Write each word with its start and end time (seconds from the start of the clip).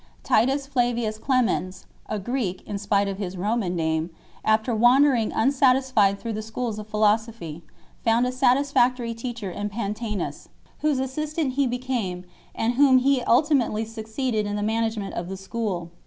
Titus 0.23 0.65
Flavius 0.65 1.19
Clemens 1.19 1.85
3 2.07 2.15
a 2.15 2.19
Greek, 2.19 2.61
in 2.65 2.79
spite 2.79 3.07
of 3.07 3.19
his 3.19 3.37
Roman 3.37 3.75
name 3.75 4.09
after 4.43 4.73
wandering 4.73 5.31
unsatisfied 5.31 6.17
through 6.19 6.33
the 6.33 6.41
schools 6.41 6.79
of 6.79 6.87
philosophy, 6.87 7.61
found 8.03 8.25
a 8.25 8.31
satisfactory 8.31 9.13
teacher 9.13 9.51
in 9.51 9.69
Pantsenus, 9.69 10.49
whose 10.79 10.97
assistant 10.97 11.53
he 11.53 11.67
became, 11.67 12.25
and 12.55 12.73
whom 12.73 12.97
he 12.97 13.19
ulti 13.27 13.51
mately 13.51 13.85
succeeded 13.85 14.47
in 14.47 14.55
the 14.55 14.63
management 14.63 15.13
of 15.13 15.29
the 15.29 15.37
School. 15.37 15.91